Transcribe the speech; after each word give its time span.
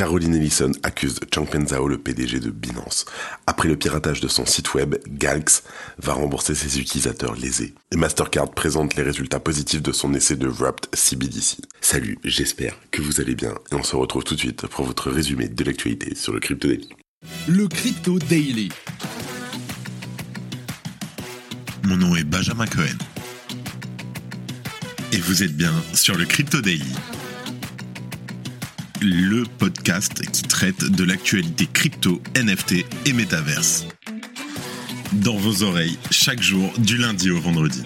Caroline 0.00 0.34
Ellison 0.34 0.72
accuse 0.82 1.20
Changpeng 1.30 1.66
Zhao, 1.68 1.86
le 1.86 1.98
PDG 1.98 2.40
de 2.40 2.48
Binance. 2.48 3.04
Après 3.46 3.68
le 3.68 3.76
piratage 3.76 4.22
de 4.22 4.28
son 4.28 4.46
site 4.46 4.72
web, 4.72 4.94
Galx 5.06 5.62
va 5.98 6.14
rembourser 6.14 6.54
ses 6.54 6.80
utilisateurs 6.80 7.34
lésés. 7.34 7.74
Et 7.92 7.96
Mastercard 7.98 8.50
présente 8.50 8.96
les 8.96 9.02
résultats 9.02 9.40
positifs 9.40 9.82
de 9.82 9.92
son 9.92 10.14
essai 10.14 10.36
de 10.36 10.48
Wrapped 10.48 10.86
CBDC. 10.94 11.58
Salut, 11.82 12.18
j'espère 12.24 12.76
que 12.90 13.02
vous 13.02 13.20
allez 13.20 13.34
bien 13.34 13.52
et 13.70 13.74
on 13.74 13.82
se 13.82 13.94
retrouve 13.94 14.24
tout 14.24 14.34
de 14.34 14.40
suite 14.40 14.66
pour 14.68 14.86
votre 14.86 15.10
résumé 15.10 15.48
de 15.48 15.64
l'actualité 15.64 16.14
sur 16.14 16.32
le 16.32 16.40
Crypto 16.40 16.68
Daily. 16.68 16.88
Le 17.46 17.68
Crypto 17.68 18.18
Daily. 18.18 18.70
Mon 21.84 21.98
nom 21.98 22.16
est 22.16 22.24
Benjamin 22.24 22.64
Cohen. 22.64 22.96
Et 25.12 25.18
vous 25.18 25.42
êtes 25.42 25.54
bien 25.54 25.74
sur 25.92 26.16
le 26.16 26.24
Crypto 26.24 26.62
Daily 26.62 26.94
le 29.02 29.44
podcast 29.58 30.20
qui 30.30 30.42
traite 30.42 30.84
de 30.84 31.04
l'actualité 31.04 31.66
crypto, 31.66 32.20
NFT 32.36 32.84
et 33.06 33.12
métaverse. 33.12 33.86
Dans 35.12 35.36
vos 35.36 35.62
oreilles, 35.62 35.98
chaque 36.10 36.42
jour, 36.42 36.70
du 36.78 36.98
lundi 36.98 37.30
au 37.30 37.40
vendredi. 37.40 37.82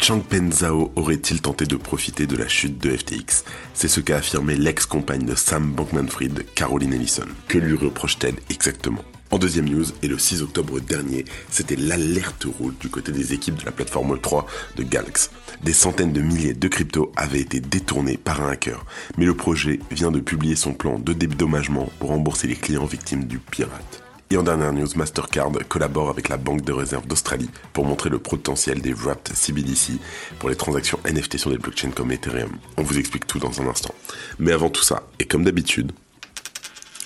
Changpeng 0.00 0.50
Zhao 0.52 0.92
aurait-il 0.96 1.40
tenté 1.40 1.66
de 1.66 1.76
profiter 1.76 2.26
de 2.26 2.36
la 2.36 2.48
chute 2.48 2.78
de 2.78 2.96
FTX 2.96 3.44
C'est 3.74 3.88
ce 3.88 4.00
qu'a 4.00 4.16
affirmé 4.16 4.56
l'ex-compagne 4.56 5.24
de 5.24 5.34
Sam 5.34 5.72
Bankman-Fried, 5.72 6.44
Caroline 6.54 6.94
Ellison. 6.94 7.26
Que 7.48 7.58
lui 7.58 7.76
reproche-t-elle 7.76 8.36
exactement? 8.50 9.04
En 9.30 9.38
deuxième 9.38 9.68
news, 9.68 9.84
et 10.02 10.08
le 10.08 10.18
6 10.18 10.42
octobre 10.42 10.80
dernier, 10.80 11.24
c'était 11.50 11.76
l'alerte 11.76 12.44
rouge 12.58 12.74
du 12.80 12.88
côté 12.88 13.12
des 13.12 13.32
équipes 13.32 13.56
de 13.56 13.64
la 13.64 13.70
plateforme 13.70 14.18
3 14.20 14.46
de 14.76 14.82
Galax. 14.82 15.30
Des 15.62 15.72
centaines 15.72 16.12
de 16.12 16.20
milliers 16.20 16.54
de 16.54 16.68
cryptos 16.68 17.12
avaient 17.16 17.40
été 17.40 17.60
détournés 17.60 18.16
par 18.16 18.40
un 18.42 18.50
hacker, 18.50 18.84
mais 19.18 19.24
le 19.24 19.34
projet 19.34 19.78
vient 19.90 20.10
de 20.10 20.20
publier 20.20 20.56
son 20.56 20.72
plan 20.72 20.98
de 20.98 21.12
dédommagement 21.12 21.90
pour 22.00 22.10
rembourser 22.10 22.48
les 22.48 22.56
clients 22.56 22.86
victimes 22.86 23.24
du 23.24 23.38
pirate. 23.38 24.02
Et 24.32 24.36
en 24.36 24.44
dernière 24.44 24.72
news, 24.72 24.86
Mastercard 24.94 25.50
collabore 25.68 26.08
avec 26.08 26.28
la 26.28 26.36
Banque 26.36 26.62
de 26.62 26.72
réserve 26.72 27.06
d'Australie 27.06 27.50
pour 27.72 27.84
montrer 27.84 28.10
le 28.10 28.20
potentiel 28.20 28.80
des 28.80 28.92
Wrapped 28.92 29.34
CBDC 29.34 29.94
pour 30.38 30.48
les 30.48 30.56
transactions 30.56 31.00
NFT 31.04 31.36
sur 31.36 31.50
des 31.50 31.58
blockchains 31.58 31.90
comme 31.90 32.12
Ethereum. 32.12 32.50
On 32.76 32.82
vous 32.82 32.98
explique 32.98 33.26
tout 33.26 33.40
dans 33.40 33.60
un 33.60 33.66
instant. 33.66 33.94
Mais 34.38 34.52
avant 34.52 34.70
tout 34.70 34.84
ça, 34.84 35.02
et 35.18 35.24
comme 35.24 35.42
d'habitude, 35.42 35.90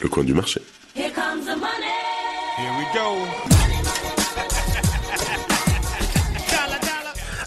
le 0.03 0.09
coin 0.11 0.25
du 0.25 0.35
marché. 0.35 0.61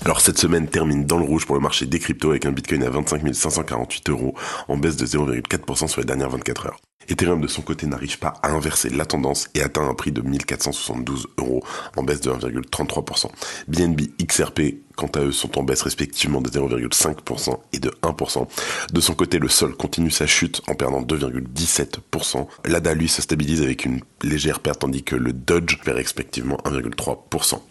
Alors 0.04 0.20
cette 0.20 0.38
semaine 0.38 0.68
termine 0.68 1.06
dans 1.06 1.18
le 1.18 1.24
rouge 1.24 1.46
pour 1.46 1.56
le 1.56 1.62
marché 1.62 1.86
des 1.86 2.00
cryptos 2.00 2.32
avec 2.32 2.46
un 2.46 2.52
Bitcoin 2.52 2.84
à 2.84 2.90
25 2.90 3.34
548 3.34 4.10
euros 4.10 4.36
en 4.68 4.76
baisse 4.78 4.98
de 4.98 5.06
0,4% 5.06 5.88
sur 5.88 6.02
les 6.02 6.06
dernières 6.06 6.30
24 6.30 6.68
heures. 6.68 6.80
Ethereum 7.10 7.40
de 7.40 7.48
son 7.48 7.62
côté 7.62 7.88
n'arrive 7.88 8.20
pas 8.20 8.34
à 8.44 8.52
inverser 8.52 8.90
la 8.90 9.06
tendance 9.06 9.48
et 9.56 9.62
atteint 9.62 9.88
un 9.88 9.94
prix 9.94 10.12
de 10.12 10.22
1472 10.22 11.28
euros 11.38 11.64
en 11.96 12.04
baisse 12.04 12.22
de 12.22 12.32
1,33%. 12.32 13.28
BNB 13.70 14.02
XRP 14.26 14.87
quant 14.98 15.08
à 15.08 15.22
eux 15.22 15.31
sont 15.31 15.58
en 15.58 15.64
baisse 15.64 15.84
respectivement 15.84 16.42
de 16.42 16.50
0,5% 16.50 17.58
et 17.72 17.80
de 17.80 17.90
1%. 18.02 18.48
De 18.92 19.00
son 19.00 19.14
côté, 19.14 19.39
le 19.39 19.48
sol 19.48 19.76
continue 19.78 20.12
sa 20.12 20.28
chute 20.28 20.62
en 20.67 20.73
perdant 20.73 21.02
2,17%. 21.02 22.48
L'ADA 22.66 22.94
lui 22.94 23.08
se 23.08 23.22
stabilise 23.22 23.62
avec 23.62 23.86
une 23.86 24.02
légère 24.23 24.59
perte 24.59 24.80
tandis 24.80 25.04
que 25.04 25.16
le 25.16 25.31
Dodge 25.31 25.78
perd 25.84 25.98
respectivement 25.98 26.58
1,3%. 26.66 27.62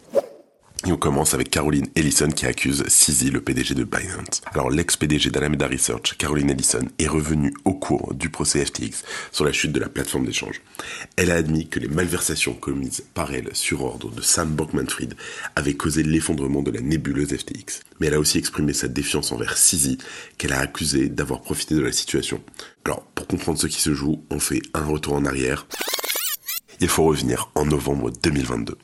On 0.89 0.97
commence 0.97 1.34
avec 1.34 1.51
Caroline 1.51 1.89
Ellison 1.95 2.31
qui 2.31 2.47
accuse 2.47 2.84
Sisi, 2.87 3.31
le 3.31 3.41
PDG 3.41 3.75
de 3.75 3.84
Binance. 3.84 4.41
Alors 4.55 4.70
l'ex-PDG 4.70 5.31
d'Alameda 5.31 5.67
Research, 5.67 6.17
Caroline 6.17 6.48
Ellison, 6.48 6.87
est 6.98 7.09
revenue 7.09 7.53
au 7.65 7.75
cours 7.75 8.15
du 8.15 8.31
procès 8.31 8.65
FTX 8.65 9.03
sur 9.31 9.45
la 9.45 9.53
chute 9.53 9.73
de 9.73 9.81
la 9.81 9.89
plateforme 9.89 10.25
d'échange. 10.25 10.62
Elle 11.17 11.31
a 11.33 11.34
admis 11.34 11.69
que 11.69 11.81
les 11.81 11.89
malversations 11.89 12.55
commises 12.55 13.05
par 13.13 13.35
elle 13.35 13.51
sur 13.52 13.85
ordre 13.85 14.11
de 14.11 14.23
Sam 14.23 14.55
Bankman-Fried 14.55 15.17
avaient 15.55 15.75
causé 15.75 16.02
l'effondrement 16.02 16.63
de 16.63 16.70
la 16.70 16.80
nébuleuse 16.80 17.36
FTX. 17.36 17.80
Mais 18.01 18.07
elle 18.07 18.14
a 18.14 18.20
aussi 18.20 18.39
exprimé 18.39 18.73
sa 18.73 18.89
défiance 18.89 19.33
envers 19.33 19.58
Sisi, 19.58 19.98
qu'elle 20.39 20.52
a 20.52 20.61
accusé 20.61 21.08
d'avoir 21.08 21.42
profité 21.42 21.75
de 21.75 21.83
la 21.83 21.92
situation. 21.92 22.41
Alors, 22.85 23.02
pour 23.14 23.27
comprendre 23.27 23.58
ce 23.58 23.67
qui 23.67 23.83
se 23.83 23.92
joue, 23.92 24.23
on 24.30 24.39
fait 24.39 24.63
un 24.73 24.85
retour 24.85 25.14
en 25.14 25.25
arrière 25.25 25.67
il 26.81 26.89
faut 26.89 27.05
revenir 27.05 27.51
en 27.55 27.64
novembre 27.64 28.11
2022. 28.23 28.77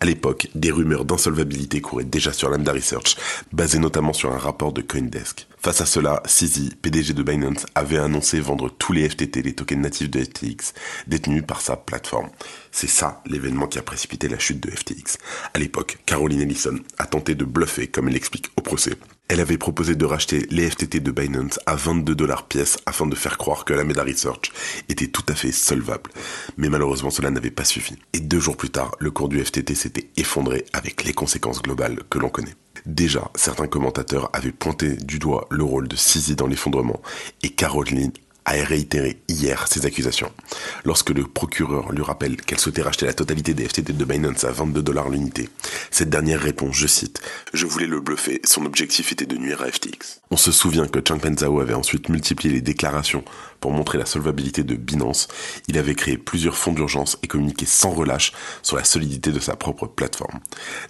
À 0.00 0.04
l'époque, 0.04 0.48
des 0.54 0.70
rumeurs 0.70 1.04
d'insolvabilité 1.04 1.80
couraient 1.80 2.04
déjà 2.04 2.32
sur 2.32 2.50
Lambda 2.50 2.72
Research, 2.72 3.16
basées 3.52 3.78
notamment 3.78 4.12
sur 4.12 4.32
un 4.32 4.38
rapport 4.38 4.72
de 4.72 4.82
Coindesk. 4.82 5.46
Face 5.58 5.80
à 5.80 5.86
cela, 5.86 6.22
CZ, 6.24 6.76
PDG 6.80 7.12
de 7.12 7.22
Binance, 7.22 7.66
avait 7.74 7.98
annoncé 7.98 8.40
vendre 8.40 8.70
tous 8.70 8.92
les 8.92 9.08
FTT, 9.08 9.42
les 9.42 9.54
tokens 9.54 9.82
natifs 9.82 10.10
de 10.10 10.24
FTX, 10.24 10.72
détenus 11.06 11.44
par 11.46 11.60
sa 11.60 11.76
plateforme. 11.76 12.30
C'est 12.72 12.88
ça 12.88 13.22
l'événement 13.26 13.66
qui 13.66 13.78
a 13.78 13.82
précipité 13.82 14.28
la 14.28 14.38
chute 14.38 14.60
de 14.60 14.70
FTX. 14.70 15.18
À 15.52 15.58
l'époque, 15.58 15.98
Caroline 16.06 16.40
Ellison 16.40 16.78
a 16.98 17.06
tenté 17.06 17.34
de 17.34 17.44
bluffer, 17.44 17.88
comme 17.88 18.08
elle 18.08 18.14
l'explique 18.14 18.50
au 18.56 18.62
procès. 18.62 18.92
Elle 19.32 19.38
avait 19.38 19.58
proposé 19.58 19.94
de 19.94 20.04
racheter 20.04 20.44
les 20.50 20.68
FTT 20.68 20.98
de 20.98 21.12
Binance 21.12 21.60
à 21.64 21.76
22 21.76 22.16
dollars 22.16 22.48
pièce 22.48 22.78
afin 22.84 23.06
de 23.06 23.14
faire 23.14 23.38
croire 23.38 23.64
que 23.64 23.72
la 23.72 23.84
Meta 23.84 24.02
Research 24.02 24.50
était 24.88 25.06
tout 25.06 25.22
à 25.28 25.36
fait 25.36 25.52
solvable. 25.52 26.10
Mais 26.56 26.68
malheureusement, 26.68 27.10
cela 27.10 27.30
n'avait 27.30 27.52
pas 27.52 27.62
suffi. 27.62 27.94
Et 28.12 28.18
deux 28.18 28.40
jours 28.40 28.56
plus 28.56 28.70
tard, 28.70 28.90
le 28.98 29.12
cours 29.12 29.28
du 29.28 29.38
FTT 29.38 29.76
s'était 29.76 30.08
effondré 30.16 30.64
avec 30.72 31.04
les 31.04 31.12
conséquences 31.12 31.62
globales 31.62 32.00
que 32.10 32.18
l'on 32.18 32.28
connaît. 32.28 32.56
Déjà, 32.86 33.30
certains 33.36 33.68
commentateurs 33.68 34.30
avaient 34.32 34.50
pointé 34.50 34.96
du 34.96 35.20
doigt 35.20 35.46
le 35.48 35.62
rôle 35.62 35.86
de 35.86 35.94
Sisi 35.94 36.34
dans 36.34 36.48
l'effondrement 36.48 37.00
et 37.44 37.50
Caroline 37.50 38.10
a 38.44 38.52
réitéré 38.52 39.20
hier 39.28 39.66
ses 39.68 39.86
accusations. 39.86 40.32
Lorsque 40.84 41.10
le 41.10 41.24
procureur 41.24 41.92
lui 41.92 42.02
rappelle 42.02 42.36
qu'elle 42.36 42.58
souhaitait 42.58 42.82
racheter 42.82 43.06
la 43.06 43.12
totalité 43.12 43.54
des 43.54 43.68
FTT 43.68 43.92
de 43.92 44.04
Binance 44.04 44.44
à 44.44 44.50
22 44.50 44.82
dollars 44.82 45.08
l'unité, 45.08 45.48
cette 45.90 46.10
dernière 46.10 46.40
répond, 46.40 46.72
je 46.72 46.86
cite, 46.86 47.20
Je 47.52 47.66
voulais 47.66 47.86
le 47.86 48.00
bluffer, 48.00 48.40
son 48.44 48.64
objectif 48.66 49.12
était 49.12 49.26
de 49.26 49.36
nuire 49.36 49.62
à 49.62 49.70
FTX. 49.70 50.20
On 50.30 50.36
se 50.36 50.52
souvient 50.52 50.86
que 50.86 51.00
Changpeng 51.06 51.38
Zhao 51.38 51.60
avait 51.60 51.74
ensuite 51.74 52.08
multiplié 52.08 52.54
les 52.54 52.60
déclarations 52.60 53.24
pour 53.60 53.72
montrer 53.72 53.98
la 53.98 54.06
solvabilité 54.06 54.64
de 54.64 54.74
Binance. 54.74 55.28
Il 55.68 55.78
avait 55.78 55.94
créé 55.94 56.16
plusieurs 56.16 56.56
fonds 56.56 56.72
d'urgence 56.72 57.18
et 57.22 57.26
communiqué 57.26 57.66
sans 57.66 57.90
relâche 57.90 58.32
sur 58.62 58.76
la 58.76 58.84
solidité 58.84 59.32
de 59.32 59.40
sa 59.40 59.56
propre 59.56 59.86
plateforme. 59.86 60.40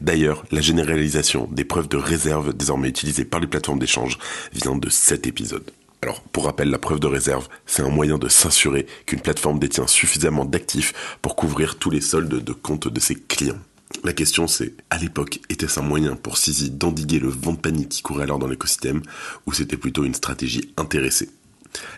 D'ailleurs, 0.00 0.44
la 0.50 0.60
généralisation 0.60 1.48
des 1.50 1.64
preuves 1.64 1.88
de 1.88 1.96
réserve 1.96 2.54
désormais 2.54 2.88
utilisées 2.88 3.24
par 3.24 3.40
les 3.40 3.46
plateformes 3.46 3.78
d'échange 3.78 4.18
vient 4.52 4.76
de 4.76 4.88
cet 4.88 5.26
épisode. 5.26 5.70
Alors, 6.02 6.22
pour 6.22 6.44
rappel, 6.46 6.70
la 6.70 6.78
preuve 6.78 6.98
de 6.98 7.06
réserve, 7.06 7.48
c'est 7.66 7.82
un 7.82 7.90
moyen 7.90 8.16
de 8.16 8.28
s'assurer 8.28 8.86
qu'une 9.04 9.20
plateforme 9.20 9.58
détient 9.58 9.86
suffisamment 9.86 10.46
d'actifs 10.46 11.18
pour 11.20 11.36
couvrir 11.36 11.78
tous 11.78 11.90
les 11.90 12.00
soldes 12.00 12.42
de 12.42 12.52
compte 12.52 12.88
de 12.88 13.00
ses 13.00 13.16
clients. 13.16 13.58
La 14.02 14.14
question 14.14 14.46
c'est, 14.46 14.72
à 14.88 14.96
l'époque, 14.96 15.40
était-ce 15.50 15.78
un 15.78 15.82
moyen 15.82 16.16
pour 16.16 16.38
Sisi 16.38 16.70
d'endiguer 16.70 17.18
le 17.18 17.28
vent 17.28 17.52
de 17.52 17.58
panique 17.58 17.90
qui 17.90 18.02
courait 18.02 18.22
alors 18.22 18.38
dans 18.38 18.46
l'écosystème, 18.46 19.02
ou 19.46 19.52
c'était 19.52 19.76
plutôt 19.76 20.04
une 20.04 20.14
stratégie 20.14 20.72
intéressée? 20.78 21.28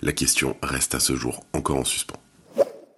La 0.00 0.12
question 0.12 0.56
reste 0.62 0.94
à 0.96 1.00
ce 1.00 1.14
jour 1.14 1.44
encore 1.52 1.76
en 1.76 1.84
suspens. 1.84 2.16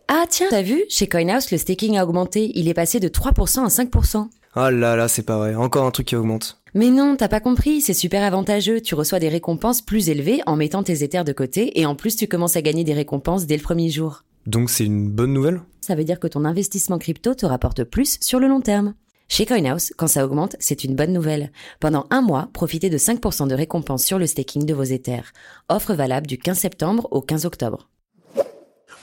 Ah 0.09 0.25
tiens, 0.29 0.47
t'as 0.49 0.63
vu? 0.63 0.85
Chez 0.89 1.09
CoinHouse, 1.09 1.51
le 1.51 1.59
staking 1.59 1.99
a 1.99 2.05
augmenté, 2.05 2.51
il 2.55 2.69
est 2.69 2.75
passé 2.75 2.99
de 2.99 3.09
3% 3.09 3.65
à 3.65 3.69
5%. 3.69 4.29
Ah 4.55 4.71
là 4.71 4.97
là, 4.97 5.09
c'est 5.09 5.23
pas 5.23 5.39
vrai, 5.39 5.55
encore 5.55 5.85
un 5.85 5.91
truc 5.91 6.07
qui 6.07 6.17
augmente. 6.17 6.63
Mais 6.77 6.91
non, 6.91 7.15
t'as 7.15 7.29
pas 7.29 7.39
compris, 7.39 7.81
c'est 7.81 7.95
super 7.95 8.25
avantageux. 8.25 8.81
Tu 8.81 8.97
reçois 8.97 9.21
des 9.21 9.29
récompenses 9.29 9.81
plus 9.81 10.09
élevées 10.09 10.41
en 10.45 10.57
mettant 10.57 10.83
tes 10.83 11.05
éthers 11.05 11.25
de 11.25 11.33
côté 11.33 11.79
et 11.79 11.87
en 11.87 11.95
plus 11.95 12.17
tu 12.17 12.27
commences 12.27 12.57
à 12.57 12.63
gagner 12.63 12.83
des 12.83 12.95
récompenses 12.95 13.47
dès 13.47 13.57
le 13.57 13.63
premier 13.63 13.91
jour. 13.91 14.25
Donc 14.49 14.69
c'est 14.71 14.85
une 14.85 15.09
bonne 15.09 15.33
nouvelle? 15.33 15.61
Ça 15.81 15.95
veut 15.95 16.03
dire 16.03 16.19
que 16.19 16.27
ton 16.27 16.45
investissement 16.45 16.99
crypto 16.99 17.35
te 17.35 17.47
rapporte 17.47 17.85
plus 17.85 18.19
sur 18.21 18.41
le 18.41 18.49
long 18.49 18.61
terme. 18.61 18.95
Chez 19.29 19.47
CoinHouse, 19.47 19.93
quand 19.97 20.09
ça 20.09 20.25
augmente, 20.25 20.57
c'est 20.59 20.83
une 20.83 20.97
bonne 20.97 21.13
nouvelle. 21.13 21.53
Pendant 21.79 22.07
un 22.11 22.23
mois, 22.23 22.51
profitez 22.53 22.91
de 22.91 22.99
5% 22.99 23.47
de 23.47 23.55
récompense 23.55 24.05
sur 24.05 24.19
le 24.19 24.27
staking 24.27 24.67
de 24.67 24.75
vos 24.75 24.83
éthers. 24.83 25.33
Offre 25.69 25.95
valable 25.95 26.27
du 26.27 26.39
15 26.39 26.59
septembre 26.59 27.07
au 27.13 27.21
15 27.21 27.47
octobre. 27.47 27.89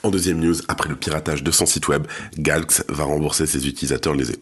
En 0.04 0.10
deuxième 0.10 0.40
news, 0.40 0.56
après 0.66 0.88
le 0.88 0.96
piratage 0.96 1.44
de 1.44 1.50
son 1.52 1.64
site 1.64 1.86
web, 1.86 2.08
Galx 2.36 2.82
va 2.88 3.04
rembourser 3.04 3.46
ses 3.46 3.68
utilisateurs 3.68 4.14
lésés. 4.14 4.40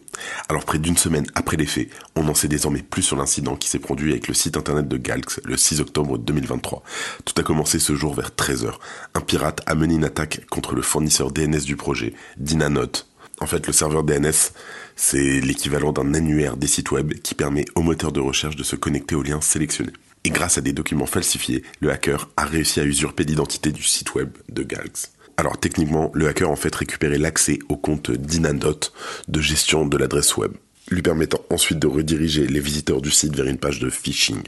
Alors 0.49 0.65
près 0.65 0.79
d'une 0.79 0.97
semaine 0.97 1.27
après 1.35 1.55
les 1.55 1.67
faits, 1.67 1.87
on 2.15 2.23
n'en 2.23 2.33
sait 2.33 2.47
désormais 2.47 2.81
plus 2.81 3.03
sur 3.03 3.15
l'incident 3.15 3.55
qui 3.55 3.69
s'est 3.69 3.77
produit 3.77 4.11
avec 4.11 4.27
le 4.27 4.33
site 4.33 4.57
internet 4.57 4.87
de 4.87 4.97
Galx 4.97 5.39
le 5.43 5.55
6 5.57 5.79
octobre 5.79 6.17
2023. 6.17 6.81
Tout 7.25 7.35
a 7.37 7.43
commencé 7.43 7.77
ce 7.77 7.93
jour 7.93 8.15
vers 8.15 8.31
13h. 8.31 8.71
Un 9.13 9.21
pirate 9.21 9.61
a 9.67 9.75
mené 9.75 9.93
une 9.93 10.03
attaque 10.03 10.47
contre 10.49 10.73
le 10.73 10.81
fournisseur 10.81 11.31
DNS 11.31 11.61
du 11.63 11.75
projet, 11.75 12.15
Dynanote. 12.37 13.07
En 13.39 13.45
fait, 13.45 13.67
le 13.67 13.73
serveur 13.73 14.03
DNS, 14.03 14.53
c'est 14.95 15.41
l'équivalent 15.41 15.91
d'un 15.91 16.15
annuaire 16.15 16.57
des 16.57 16.67
sites 16.67 16.89
web 16.89 17.13
qui 17.21 17.35
permet 17.35 17.65
au 17.75 17.83
moteur 17.83 18.11
de 18.11 18.19
recherche 18.19 18.55
de 18.55 18.63
se 18.63 18.75
connecter 18.75 19.13
aux 19.13 19.23
liens 19.23 19.41
sélectionnés. 19.41 19.93
Et 20.23 20.31
grâce 20.31 20.57
à 20.57 20.61
des 20.61 20.73
documents 20.73 21.05
falsifiés, 21.05 21.63
le 21.81 21.91
hacker 21.91 22.29
a 22.35 22.45
réussi 22.45 22.79
à 22.79 22.83
usurper 22.83 23.23
l'identité 23.25 23.71
du 23.71 23.83
site 23.83 24.15
web 24.15 24.29
de 24.49 24.63
Galx. 24.63 25.11
Alors 25.41 25.57
techniquement, 25.57 26.11
le 26.13 26.27
hacker 26.27 26.51
en 26.51 26.55
fait 26.55 26.75
récupérait 26.75 27.17
l'accès 27.17 27.57
au 27.67 27.75
compte 27.75 28.11
d'Inandot 28.11 28.79
de 29.27 29.41
gestion 29.41 29.87
de 29.87 29.97
l'adresse 29.97 30.37
web. 30.37 30.51
lui 30.91 31.01
permettant 31.01 31.41
ensuite 31.49 31.79
de 31.79 31.87
rediriger 31.87 32.45
les 32.45 32.59
visiteurs 32.59 33.01
du 33.01 33.09
site 33.09 33.35
vers 33.35 33.47
une 33.47 33.57
page 33.57 33.79
de 33.79 33.89
phishing. 33.89 34.43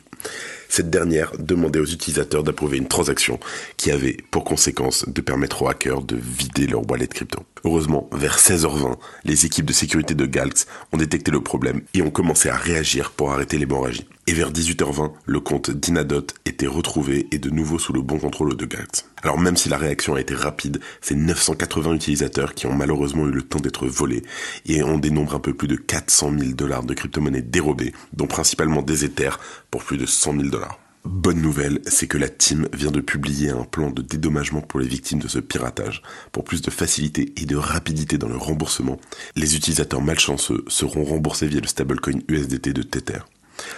Cette 0.69 0.92
dernière 0.92 1.31
demandait 1.40 1.80
aux 1.80 1.86
utilisateurs 1.86 2.44
d'approuver 2.44 2.78
une 2.78 2.88
transaction 2.88 3.40
qui 3.75 3.90
avait 3.90 4.18
pour 4.30 4.44
conséquence 4.44 5.10
de 5.10 5.22
permettre 5.22 5.63
aux 5.63 5.68
hackers 5.68 6.04
de 6.04 6.16
vider 6.16 6.68
leur 6.68 6.88
wallet 6.88 7.07
crypto. 7.07 7.40
Heureusement, 7.65 8.10
vers 8.12 8.39
16h20, 8.39 8.98
les 9.24 9.45
équipes 9.45 9.65
de 9.65 9.71
sécurité 9.71 10.15
de 10.15 10.25
Galx 10.25 10.68
ont 10.92 10.98
détecté 10.98 11.31
le 11.31 11.39
problème 11.39 11.81
et 11.94 12.01
ont 12.01 12.12
commencé 12.12 12.50
à 12.50 12.57
réagir 12.57 13.12
pour 13.12 13.31
arrêter 13.31 13.57
l'hémorragie. 13.57 14.06
Et 14.27 14.33
vers 14.33 14.51
18h20, 14.51 15.13
le 15.25 15.39
compte 15.39 15.71
d'Inadot 15.71 16.27
était 16.45 16.68
retrouvé 16.68 17.27
et 17.31 17.38
de 17.38 17.50
nouveau 17.50 17.80
sous 17.80 17.94
le 17.94 18.01
bon 18.01 18.19
contrôle 18.19 18.57
de 18.57 18.65
Galx. 18.65 19.06
Alors 19.21 19.39
même 19.39 19.56
si 19.56 19.69
la 19.69 19.77
réaction 19.77 20.15
a 20.15 20.19
été 20.19 20.36
rapide, 20.36 20.81
c'est 21.00 21.15
980 21.15 21.94
utilisateurs 21.94 22.54
qui 22.54 22.68
ont 22.68 22.74
malheureusement 22.74 23.27
eu 23.27 23.31
le 23.31 23.44
temps 23.44 23.60
d'être 23.60 23.88
volés 23.88 24.24
et 24.66 24.83
on 24.83 24.98
dénombre 24.98 25.36
un 25.36 25.39
peu 25.39 25.54
plus 25.54 25.69
de 25.69 25.77
400 25.77 26.33
000 26.38 26.51
dollars 26.51 26.83
de 26.83 26.94
crypto-monnaies 26.94 27.42
dérobées, 27.42 27.94
dont 28.12 28.27
principalement 28.27 28.81
des 28.81 29.06
Ethers 29.06 29.39
pour 29.71 29.86
plus 29.86 29.98
de 29.98 30.06
100 30.06 30.33
000 30.33 30.50
dollars. 30.50 30.82
Bonne 31.06 31.42
nouvelle, 31.42 31.82
c'est 31.86 32.08
que 32.08 32.18
la 32.18 32.30
team 32.30 32.70
vient 32.72 32.92
de 32.92 33.02
publier 33.02 33.50
un 33.50 33.66
plan 33.66 33.92
de 33.92 34.02
dédommagement 34.02 34.62
pour 34.62 34.80
les 34.80 34.88
victimes 34.88 35.20
de 35.20 35.28
ce 35.28 35.40
piratage. 35.40 36.02
Pour 36.32 36.46
plus 36.46 36.62
de 36.62 36.72
facilité 36.72 37.34
et 37.36 37.46
de 37.46 37.58
rapidité 37.58 38.18
dans 38.18 38.30
le 38.30 38.38
remboursement, 38.38 38.98
les 39.36 39.58
utilisateurs 39.58 40.02
malchanceux 40.02 40.64
seront 40.70 41.04
remboursés 41.04 41.48
via 41.48 41.60
le 41.60 41.68
stablecoin 41.68 42.20
USDT 42.30 42.72
de 42.72 42.84
Tether. 42.84 43.20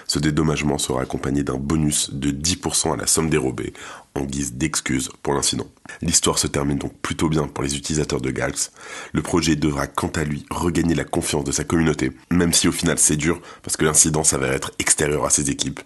Ce 0.07 0.19
dédommagement 0.19 0.77
sera 0.77 1.01
accompagné 1.01 1.43
d'un 1.43 1.57
bonus 1.57 2.11
de 2.13 2.31
10% 2.31 2.93
à 2.93 2.97
la 2.97 3.07
somme 3.07 3.29
dérobée 3.29 3.73
en 4.15 4.23
guise 4.23 4.53
d'excuse 4.53 5.09
pour 5.21 5.33
l'incident. 5.33 5.67
L'histoire 6.01 6.39
se 6.39 6.47
termine 6.47 6.77
donc 6.77 6.97
plutôt 7.01 7.29
bien 7.29 7.47
pour 7.47 7.63
les 7.63 7.75
utilisateurs 7.75 8.21
de 8.21 8.31
Galx. 8.31 8.71
Le 9.11 9.21
projet 9.21 9.55
devra 9.55 9.87
quant 9.87 10.11
à 10.15 10.23
lui 10.23 10.45
regagner 10.49 10.95
la 10.95 11.03
confiance 11.03 11.43
de 11.43 11.51
sa 11.51 11.63
communauté, 11.63 12.11
même 12.31 12.53
si 12.53 12.67
au 12.67 12.71
final 12.71 12.97
c'est 12.97 13.17
dur 13.17 13.41
parce 13.61 13.77
que 13.77 13.85
l'incident 13.85 14.23
s'avère 14.23 14.53
être 14.53 14.71
extérieur 14.79 15.25
à 15.25 15.29
ses 15.29 15.49
équipes 15.49 15.81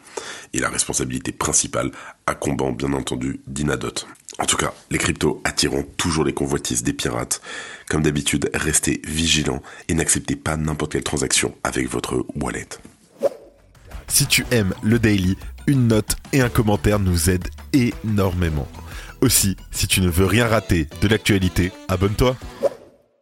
et 0.54 0.60
la 0.60 0.70
responsabilité 0.70 1.32
principale 1.32 1.92
accombant 2.28 2.72
bien 2.72 2.94
entendu 2.94 3.42
d'Inadot. 3.48 4.06
En 4.38 4.46
tout 4.46 4.58
cas, 4.58 4.74
les 4.90 4.98
cryptos 5.00 5.42
attireront 5.44 5.86
toujours 5.98 6.24
les 6.24 6.34
convoitises 6.34 6.84
des 6.84 6.94
pirates. 6.94 7.42
Comme 7.90 8.04
d'habitude, 8.04 8.50
restez 8.54 9.02
vigilants 9.04 9.62
et 9.90 9.94
n'acceptez 9.94 10.36
pas 10.36 10.56
n'importe 10.56 10.94
quelle 10.94 11.04
transaction 11.04 11.56
avec 11.64 11.90
votre 11.90 12.26
wallet. 12.36 12.70
Si 14.10 14.26
tu 14.26 14.46
aimes 14.52 14.74
le 14.82 15.00
daily, 15.00 15.38
une 15.68 15.88
note 15.88 16.16
et 16.34 16.42
un 16.42 16.50
commentaire 16.50 17.00
nous 17.00 17.30
aident 17.30 17.48
énormément. 17.74 18.68
Aussi, 19.22 19.56
si 19.72 19.88
tu 19.88 20.02
ne 20.02 20.10
veux 20.10 20.26
rien 20.26 20.48
rater 20.48 20.88
de 21.02 21.08
l'actualité, 21.08 21.72
abonne-toi. 21.88 22.36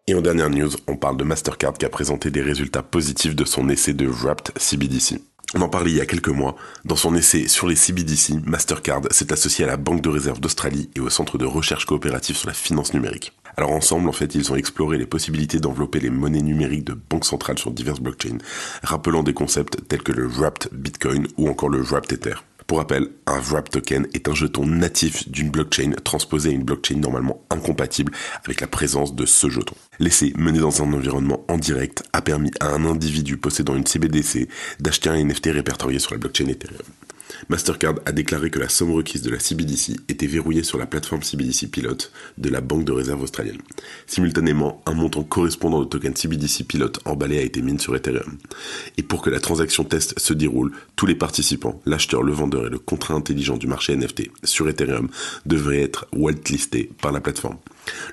Et 0.07 0.15
en 0.15 0.21
dernière 0.21 0.49
news, 0.49 0.71
on 0.87 0.95
parle 0.95 1.17
de 1.17 1.23
Mastercard 1.23 1.73
qui 1.73 1.85
a 1.85 1.89
présenté 1.89 2.31
des 2.31 2.41
résultats 2.41 2.83
positifs 2.83 3.35
de 3.35 3.43
son 3.45 3.67
essai 3.69 3.93
de 3.93 4.07
Wrapped 4.07 4.57
CBDC. 4.57 5.19
On 5.53 5.61
en 5.61 5.69
parlait 5.69 5.91
il 5.91 5.97
y 5.97 6.01
a 6.01 6.05
quelques 6.05 6.29
mois. 6.29 6.55
Dans 6.85 6.95
son 6.95 7.15
essai 7.15 7.47
sur 7.47 7.67
les 7.67 7.75
CBDC, 7.75 8.45
Mastercard 8.45 9.01
s'est 9.11 9.33
associé 9.33 9.65
à 9.65 9.67
la 9.67 9.77
Banque 9.77 10.01
de 10.01 10.09
réserve 10.09 10.39
d'Australie 10.39 10.89
et 10.95 10.99
au 10.99 11.09
Centre 11.09 11.37
de 11.37 11.45
recherche 11.45 11.85
coopérative 11.85 12.37
sur 12.37 12.47
la 12.47 12.53
finance 12.53 12.93
numérique. 12.93 13.33
Alors 13.59 13.71
ensemble, 13.71 14.07
en 14.07 14.11
fait, 14.11 14.35
ils 14.35 14.51
ont 14.51 14.55
exploré 14.55 14.99
les 14.99 15.07
possibilités 15.07 15.59
d'envelopper 15.59 15.99
les 15.99 16.11
monnaies 16.11 16.43
numériques 16.43 16.83
de 16.83 16.93
banques 16.93 17.25
centrales 17.25 17.57
sur 17.57 17.71
diverses 17.71 17.99
blockchains, 17.99 18.37
rappelant 18.83 19.23
des 19.23 19.33
concepts 19.33 19.79
tels 19.87 20.03
que 20.03 20.11
le 20.11 20.27
Wrapped 20.27 20.69
Bitcoin 20.71 21.27
ou 21.37 21.49
encore 21.49 21.69
le 21.69 21.81
Wrapped 21.81 22.13
Ether. 22.13 22.35
Pour 22.67 22.77
rappel, 22.77 23.07
un 23.25 23.39
Wrap 23.39 23.71
Token 23.71 24.07
est 24.13 24.27
un 24.27 24.35
jeton 24.35 24.67
natif 24.67 25.27
d'une 25.31 25.49
blockchain 25.49 25.93
transposé 26.03 26.49
à 26.49 26.51
une 26.51 26.65
blockchain 26.65 26.97
normalement 26.97 27.41
incompatible 27.49 28.11
avec 28.45 28.61
la 28.61 28.67
présence 28.67 29.15
de 29.15 29.25
ce 29.25 29.49
jeton. 29.49 29.73
L'essai, 29.99 30.33
mené 30.35 30.59
dans 30.59 30.83
un 30.83 30.93
environnement 30.93 31.43
en 31.47 31.57
direct, 31.57 32.03
a 32.13 32.21
permis 32.21 32.51
à 32.59 32.67
un 32.67 32.85
individu 32.85 33.37
possédant 33.37 33.75
une 33.75 33.87
CBDC 33.87 34.49
d'acheter 34.79 35.09
un 35.09 35.23
NFT 35.23 35.47
répertorié 35.47 35.97
sur 35.97 36.11
la 36.11 36.19
blockchain 36.19 36.47
Ethereum. 36.47 36.77
Mastercard 37.49 37.95
a 38.05 38.11
déclaré 38.11 38.49
que 38.49 38.59
la 38.59 38.69
somme 38.69 38.91
requise 38.91 39.21
de 39.21 39.29
la 39.29 39.39
CBDC 39.39 39.97
était 40.09 40.27
verrouillée 40.27 40.63
sur 40.63 40.77
la 40.77 40.85
plateforme 40.85 41.23
CBDC 41.23 41.69
Pilot 41.69 41.97
de 42.37 42.49
la 42.49 42.61
Banque 42.61 42.85
de 42.85 42.91
réserve 42.91 43.21
australienne. 43.21 43.61
Simultanément, 44.05 44.81
un 44.85 44.93
montant 44.93 45.23
correspondant 45.23 45.79
au 45.79 45.85
token 45.85 46.15
CBDC 46.15 46.65
Pilot 46.65 46.93
emballé 47.05 47.37
a 47.37 47.41
été 47.41 47.61
mis 47.61 47.79
sur 47.79 47.95
Ethereum. 47.95 48.37
Et 48.97 49.03
pour 49.03 49.21
que 49.21 49.29
la 49.29 49.39
transaction 49.39 49.83
test 49.83 50.17
se 50.17 50.33
déroule, 50.33 50.71
tous 50.95 51.05
les 51.05 51.15
participants, 51.15 51.81
l'acheteur, 51.85 52.23
le 52.23 52.33
vendeur 52.33 52.67
et 52.67 52.69
le 52.69 52.79
contrat 52.79 53.13
intelligent 53.13 53.57
du 53.57 53.67
marché 53.67 53.95
NFT 53.95 54.29
sur 54.43 54.67
Ethereum 54.67 55.09
devraient 55.45 55.81
être 55.81 56.07
whitelistés 56.13 56.89
par 57.01 57.11
la 57.11 57.21
plateforme. 57.21 57.57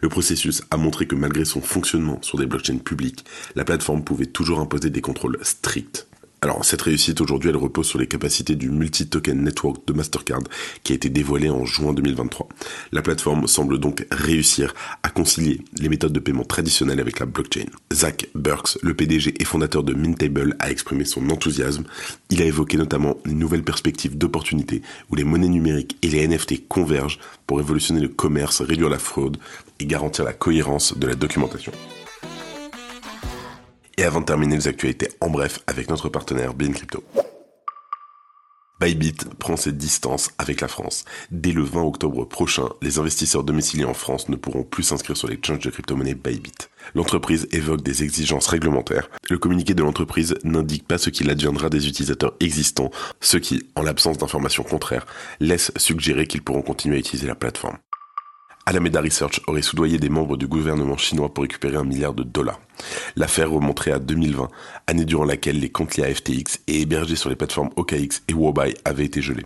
Le 0.03 0.09
processus 0.09 0.63
a 0.71 0.77
montré 0.77 1.07
que 1.07 1.15
malgré 1.15 1.45
son 1.45 1.61
fonctionnement 1.61 2.19
sur 2.23 2.39
des 2.39 2.47
blockchains 2.47 2.79
publiques, 2.79 3.25
la 3.55 3.65
plateforme 3.65 4.05
pouvait 4.05 4.27
toujours 4.27 4.61
imposer 4.61 4.91
des 4.91 5.01
contrôles 5.01 5.39
stricts. 5.43 6.07
Alors 6.45 6.63
cette 6.63 6.83
réussite 6.83 7.23
aujourd'hui 7.23 7.49
elle 7.49 7.57
repose 7.57 7.87
sur 7.87 7.99
les 7.99 8.07
capacités 8.07 8.55
du 8.55 8.69
multi-token 8.69 9.43
network 9.43 9.79
de 9.87 9.95
Mastercard 9.95 10.43
qui 10.83 10.93
a 10.93 10.95
été 10.95 11.09
dévoilé 11.09 11.49
en 11.49 11.65
juin 11.65 11.95
2023. 11.95 12.51
La 12.93 13.01
plateforme 13.01 13.47
semble 13.47 13.79
donc 13.79 14.07
réussir 14.11 14.75
à 15.03 15.09
concilier 15.09 15.63
les 15.79 15.89
méthodes 15.89 16.13
de 16.13 16.21
paiement 16.21 16.45
traditionnelles 16.45 17.01
avec 17.01 17.19
la 17.19 17.25
blockchain. 17.25 17.65
Zach 17.95 18.29
Burks, 18.35 18.77
le 18.83 18.93
PDG 18.93 19.33
et 19.41 19.45
fondateur 19.47 19.85
de 19.85 19.95
Mintable, 19.95 20.55
a 20.59 20.71
exprimé 20.71 21.07
son 21.07 21.31
enthousiasme. 21.31 21.85
Il 22.29 22.43
a 22.43 22.45
évoqué 22.45 22.77
notamment 22.77 23.17
les 23.25 23.33
nouvelles 23.33 23.65
perspectives 23.65 24.19
d'opportunités 24.19 24.83
où 25.11 25.15
les 25.15 25.25
monnaies 25.25 25.49
numériques 25.49 25.97
et 26.03 26.09
les 26.09 26.29
NFT 26.29 26.69
convergent 26.69 27.21
pour 27.47 27.57
révolutionner 27.57 28.03
le 28.03 28.09
commerce, 28.09 28.61
réduire 28.61 28.91
la 28.91 28.99
fraude 28.99 29.39
et 29.81 29.87
garantir 29.87 30.27
la 30.27 30.35
cohérence 30.35 30.95
de 30.95 31.07
la 31.07 31.15
documentation. 31.15 31.73
Et 33.97 34.05
avant 34.05 34.21
de 34.21 34.27
terminer 34.27 34.57
les 34.57 34.69
actualités 34.69 35.09
en 35.21 35.31
bref 35.31 35.61
avec 35.67 35.89
notre 35.89 36.09
partenaire 36.09 36.55
Bien 36.55 36.73
Crypto. 36.73 37.03
Bybit 38.81 39.15
prend 39.39 39.57
ses 39.57 39.71
distances 39.71 40.31
avec 40.37 40.61
la 40.61 40.67
France. 40.67 41.05
Dès 41.31 41.53
le 41.53 41.63
20 41.63 41.83
octobre 41.83 42.25
prochain, 42.25 42.69
les 42.83 42.99
investisseurs 42.99 43.45
domiciliés 43.45 43.85
en 43.85 43.95
France 43.95 44.29
ne 44.29 44.35
pourront 44.35 44.65
plus 44.65 44.83
s'inscrire 44.83 45.17
sur 45.17 45.29
l'exchange 45.29 45.61
de 45.61 45.71
crypto-monnaie 45.71 46.15
Bybit. 46.15 46.69
L'entreprise 46.95 47.47
évoque 47.53 47.83
des 47.83 48.03
exigences 48.03 48.49
réglementaires. 48.49 49.09
Le 49.31 49.39
communiqué 49.39 49.75
de 49.75 49.83
l'entreprise 49.83 50.35
n'indique 50.43 50.89
pas 50.89 50.99
ce 50.99 51.11
qu'il 51.11 51.31
adviendra 51.31 51.71
des 51.71 51.87
utilisateurs 51.87 52.35
existants, 52.41 52.91
ce 53.21 53.37
qui, 53.37 53.71
en 53.77 53.83
l'absence 53.83 54.19
d'informations 54.19 54.65
contraires, 54.65 55.07
laisse 55.39 55.71
suggérer 55.77 56.27
qu'ils 56.27 56.43
pourront 56.43 56.63
continuer 56.63 56.97
à 56.97 57.01
utiliser 57.01 57.29
la 57.29 57.37
plateforme. 57.37 57.79
Alameda 58.67 59.03
Research 59.03 59.41
aurait 59.47 59.63
soudoyé 59.63 59.99
des 59.99 60.09
membres 60.09 60.39
du 60.39 60.47
gouvernement 60.47 60.97
chinois 60.97 61.33
pour 61.33 61.43
récupérer 61.43 61.77
un 61.77 61.85
milliard 61.85 62.15
de 62.15 62.23
dollars. 62.23 62.61
L'affaire 63.15 63.51
remonterait 63.51 63.93
à 63.93 63.99
2020, 63.99 64.49
année 64.87 65.05
durant 65.05 65.25
laquelle 65.25 65.61
les 65.61 65.69
comptes 65.69 65.97
liés 65.97 66.05
à 66.05 66.15
FTX 66.15 66.61
et 66.67 66.81
hébergés 66.81 67.17
sur 67.17 67.29
les 67.29 67.37
plateformes 67.37 67.71
OKX 67.77 68.23
et 68.29 68.33
Wobai 68.33 68.75
avaient 68.85 69.05
été 69.05 69.21
gelés. 69.21 69.45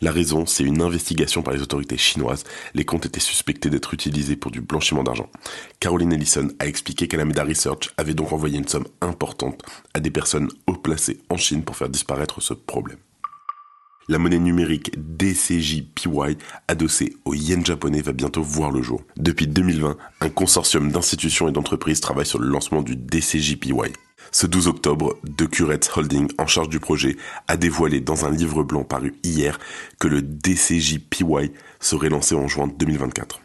La 0.00 0.10
raison, 0.10 0.46
c'est 0.46 0.64
une 0.64 0.82
investigation 0.82 1.42
par 1.42 1.54
les 1.54 1.62
autorités 1.62 1.96
chinoises. 1.96 2.44
Les 2.74 2.84
comptes 2.84 3.06
étaient 3.06 3.20
suspectés 3.20 3.70
d'être 3.70 3.94
utilisés 3.94 4.36
pour 4.36 4.50
du 4.50 4.60
blanchiment 4.60 5.04
d'argent. 5.04 5.30
Caroline 5.78 6.12
Ellison 6.12 6.48
a 6.58 6.66
expliqué 6.66 7.06
qu'Alameda 7.06 7.44
Research 7.44 7.90
avait 7.96 8.14
donc 8.14 8.32
envoyé 8.32 8.58
une 8.58 8.68
somme 8.68 8.86
importante 9.00 9.62
à 9.94 10.00
des 10.00 10.10
personnes 10.10 10.48
haut 10.66 10.74
placées 10.74 11.20
en 11.30 11.36
Chine 11.36 11.62
pour 11.62 11.76
faire 11.76 11.88
disparaître 11.88 12.42
ce 12.42 12.52
problème. 12.52 12.98
La 14.08 14.18
monnaie 14.18 14.38
numérique 14.38 14.92
DCJPY 15.18 16.38
adossée 16.68 17.16
au 17.24 17.34
yen 17.34 17.66
japonais 17.66 18.02
va 18.02 18.12
bientôt 18.12 18.42
voir 18.42 18.70
le 18.70 18.80
jour. 18.80 19.02
Depuis 19.16 19.48
2020, 19.48 19.96
un 20.20 20.28
consortium 20.28 20.92
d'institutions 20.92 21.48
et 21.48 21.52
d'entreprises 21.52 22.00
travaille 22.00 22.24
sur 22.24 22.38
le 22.38 22.46
lancement 22.46 22.82
du 22.82 22.94
DCJPY. 22.94 23.92
Ce 24.30 24.46
12 24.46 24.68
octobre, 24.68 25.16
Decuret 25.24 25.80
Holding, 25.96 26.28
en 26.38 26.46
charge 26.46 26.68
du 26.68 26.78
projet, 26.78 27.16
a 27.48 27.56
dévoilé 27.56 28.00
dans 28.00 28.26
un 28.26 28.30
livre 28.30 28.62
blanc 28.62 28.84
paru 28.84 29.16
hier 29.24 29.58
que 29.98 30.06
le 30.06 30.20
DCJPY 30.22 31.50
serait 31.80 32.08
lancé 32.08 32.36
en 32.36 32.46
juin 32.46 32.68
2024. 32.68 33.40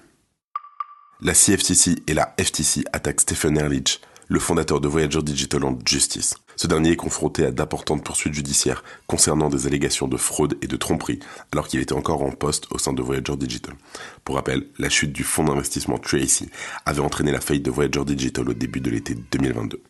La 1.22 1.34
CFTC 1.34 2.04
et 2.06 2.14
la 2.14 2.36
FTC 2.40 2.84
attaquent 2.94 3.22
Stephen 3.22 3.58
Ehrlich, 3.58 4.00
le 4.28 4.40
fondateur 4.40 4.80
de 4.80 4.88
Voyager 4.88 5.24
Digital 5.24 5.64
en 5.64 5.78
justice. 5.86 6.36
Ce 6.56 6.68
dernier 6.68 6.92
est 6.92 6.96
confronté 6.96 7.46
à 7.46 7.52
d'importantes 7.52 8.04
poursuites 8.04 8.34
judiciaires 8.34 8.84
concernant 9.08 9.50
des 9.50 9.68
allégations 9.68 10.08
de 10.08 10.18
fraude 10.18 10.58
et 10.62 10.68
de 10.68 10.76
tromperie, 10.76 11.20
alors 11.52 11.68
qu'il 11.68 11.80
était 11.80 11.94
encore 11.94 12.24
en 12.24 12.32
poste 12.32 12.68
au 12.72 12.78
sein 12.78 12.94
de 12.94 13.02
Voyager 13.02 13.36
Digital. 13.36 13.76
Pour 14.24 14.36
rappel, 14.36 14.68
la 14.78 14.90
chute 14.90 15.12
du 15.12 15.24
fonds 15.24 15.44
d'investissement 15.44 15.98
Tracy 15.98 16.50
avait 16.86 17.02
entraîné 17.02 17.32
la 17.32 17.42
faillite 17.42 17.66
de 17.66 17.72
Voyager 17.72 18.06
Digital 18.06 18.50
au 18.50 18.54
début 18.54 18.82
de 18.82 18.90
l'été 18.90 19.16
2022. 19.16 19.82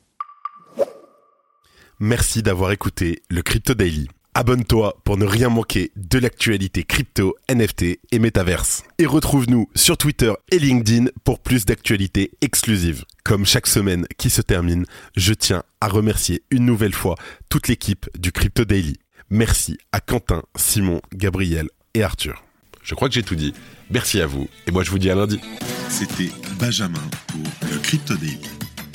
Merci 1.99 2.41
d'avoir 2.41 2.71
écouté 2.71 3.21
le 3.29 3.43
Crypto 3.43 3.75
Daily. 3.75 4.07
Abonne-toi 4.33 4.97
pour 5.03 5.17
ne 5.17 5.25
rien 5.25 5.49
manquer 5.49 5.91
de 5.97 6.17
l'actualité 6.17 6.83
crypto, 6.85 7.35
NFT 7.49 7.99
et 8.11 8.19
métaverse. 8.19 8.83
Et 8.97 9.05
retrouve-nous 9.05 9.69
sur 9.75 9.97
Twitter 9.97 10.31
et 10.51 10.57
LinkedIn 10.57 11.07
pour 11.25 11.39
plus 11.39 11.65
d'actualités 11.65 12.31
exclusives. 12.39 13.03
Comme 13.25 13.45
chaque 13.45 13.67
semaine 13.67 14.05
qui 14.17 14.29
se 14.29 14.41
termine, 14.41 14.85
je 15.17 15.33
tiens 15.33 15.63
à 15.81 15.89
remercier 15.89 16.43
une 16.49 16.65
nouvelle 16.65 16.93
fois 16.93 17.15
toute 17.49 17.67
l'équipe 17.67 18.09
du 18.17 18.31
Crypto 18.31 18.63
Daily. 18.63 18.95
Merci 19.29 19.77
à 19.91 19.99
Quentin, 19.99 20.43
Simon, 20.55 21.01
Gabriel 21.13 21.67
et 21.93 22.01
Arthur. 22.01 22.41
Je 22.83 22.95
crois 22.95 23.09
que 23.09 23.15
j'ai 23.15 23.23
tout 23.23 23.35
dit. 23.35 23.53
Merci 23.89 24.21
à 24.21 24.27
vous 24.27 24.47
et 24.65 24.71
moi 24.71 24.83
je 24.83 24.91
vous 24.91 24.99
dis 24.99 25.09
à 25.09 25.15
lundi. 25.15 25.41
C'était 25.89 26.31
Benjamin 26.57 27.03
pour 27.27 27.69
le 27.69 27.77
Crypto 27.79 28.15
Daily. 28.15 28.39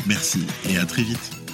Merci 0.07 0.47
et 0.71 0.79
à 0.79 0.87
très 0.87 1.03
vite. 1.03 1.46